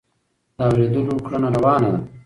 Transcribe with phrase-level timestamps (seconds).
[0.57, 1.99] د اورېدلو کړنه روانه ده.